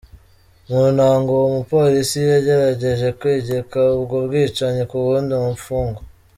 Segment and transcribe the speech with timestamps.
[0.69, 6.01] Mu ntango uwo mupolisi yagerageje kwegeka ubwo bwicanyi ku wundi mupfungwa.